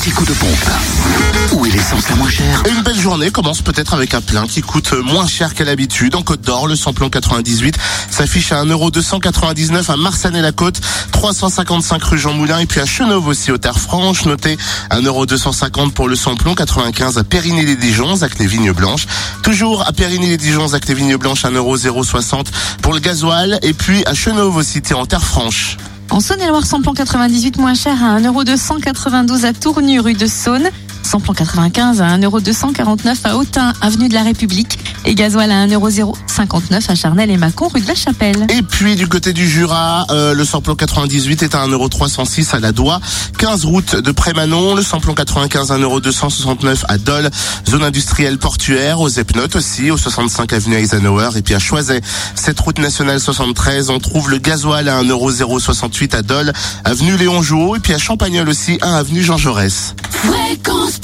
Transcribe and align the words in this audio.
petit 0.00 0.10
coup 0.12 0.24
de 0.24 0.32
pompe. 0.32 0.70
Où 1.52 1.66
est 1.66 1.70
l'essence 1.70 2.08
la 2.08 2.16
moins 2.16 2.30
chère 2.30 2.62
une 2.70 2.82
belle 2.82 2.98
journée 2.98 3.30
commence 3.30 3.60
peut-être 3.60 3.92
avec 3.92 4.14
un 4.14 4.22
plein 4.22 4.46
qui 4.46 4.62
coûte 4.62 4.92
moins 4.92 5.26
cher 5.26 5.52
qu'à 5.52 5.64
l'habitude. 5.64 6.14
En 6.14 6.22
Côte 6.22 6.40
d'Or, 6.40 6.66
le 6.66 6.74
samplon 6.74 7.10
98 7.10 7.76
s'affiche 8.10 8.50
à 8.52 8.64
1,299€ 8.64 9.90
à 9.90 9.96
Marsanne-la-Côte, 9.96 10.80
355 11.12 12.02
rue 12.02 12.18
Jean 12.18 12.32
Moulin 12.32 12.60
et 12.60 12.66
puis 12.66 12.80
à 12.80 12.86
Chenauve 12.86 13.26
aussi 13.26 13.52
au 13.52 13.58
Terre-Franche. 13.58 14.24
Notez 14.24 14.56
1,250€ 14.90 15.90
pour 15.90 16.08
le 16.08 16.16
samplon 16.16 16.54
95 16.54 17.18
à 17.18 17.24
Périgny-les-Dijon, 17.24 18.22
avec 18.22 18.38
les 18.38 18.46
Vignes 18.46 18.72
Blanches. 18.72 19.06
Toujours 19.42 19.86
à 19.86 19.92
Périgny-les-Dijon, 19.92 20.68
avec 20.68 20.88
les 20.88 20.94
Vignes 20.94 21.16
Blanches, 21.16 21.44
1,060€ 21.44 22.46
pour 22.80 22.94
le 22.94 23.00
gasoil. 23.00 23.58
Et 23.62 23.74
puis 23.74 24.02
à 24.06 24.14
Chenauve 24.14 24.56
aussi, 24.56 24.80
en 24.94 25.04
Terre-Franche. 25.04 25.76
En 26.10 26.18
Saône-et-Loire, 26.18 26.66
samplon 26.66 26.92
98 26.92 27.58
moins 27.58 27.74
cher 27.74 28.02
à 28.04 28.18
1,292€ 28.18 29.44
à 29.44 29.52
Tournu, 29.52 30.00
rue 30.00 30.14
de 30.14 30.26
Saône. 30.26 30.68
Samplon 31.10 31.34
95 31.34 32.02
à 32.02 32.16
1,249€ 32.18 33.16
à 33.24 33.36
Autun, 33.36 33.72
avenue 33.80 34.08
de 34.08 34.14
la 34.14 34.22
République. 34.22 34.78
Et 35.04 35.16
gasoil 35.16 35.50
à 35.50 35.66
1,059€ 35.66 36.88
à 36.88 36.94
Charnel 36.94 37.32
et 37.32 37.36
Mâcon, 37.36 37.66
rue 37.66 37.80
de 37.80 37.88
la 37.88 37.96
Chapelle. 37.96 38.46
Et 38.48 38.62
puis 38.62 38.94
du 38.94 39.08
côté 39.08 39.32
du 39.32 39.48
Jura, 39.48 40.06
euh, 40.10 40.34
le 40.34 40.44
samplon 40.44 40.76
98 40.76 41.42
est 41.42 41.56
à 41.56 41.66
1,306€ 41.66 42.54
à 42.54 42.60
la 42.60 42.70
Doigt, 42.70 43.00
15 43.38 43.64
route 43.64 43.96
de 43.96 44.12
Prémanon, 44.12 44.76
le 44.76 44.82
samplon 44.82 45.14
95 45.14 45.72
à 45.72 45.78
1,269€ 45.78 46.84
à 46.86 46.96
Dole, 46.96 47.28
zone 47.68 47.82
industrielle 47.82 48.38
portuaire, 48.38 49.00
aux 49.00 49.08
Epnotes 49.08 49.56
aussi, 49.56 49.90
au 49.90 49.96
65 49.96 50.52
avenue 50.52 50.76
Eisenhower 50.76 51.30
et 51.34 51.42
puis 51.42 51.56
à 51.56 51.58
Choiset. 51.58 52.02
Cette 52.36 52.60
route 52.60 52.78
nationale 52.78 53.18
73, 53.18 53.90
on 53.90 53.98
trouve 53.98 54.30
le 54.30 54.38
gasoil 54.38 54.88
à 54.88 55.02
1,068€ 55.02 56.14
à 56.14 56.22
Dole, 56.22 56.52
avenue 56.84 57.16
Léon 57.16 57.42
Jouot 57.42 57.74
et 57.74 57.80
puis 57.80 57.94
à 57.94 57.98
Champagnol 57.98 58.48
aussi, 58.48 58.78
1 58.80 58.94
avenue 58.94 59.24
Jean 59.24 59.38
Jaurès. 59.38 59.96
Fréquence 60.22 61.00